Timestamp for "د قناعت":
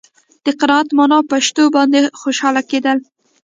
0.45-0.87